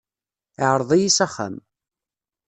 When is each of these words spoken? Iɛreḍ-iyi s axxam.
Iɛreḍ-iyi 0.63 1.09
s 1.17 1.19
axxam. 1.25 1.55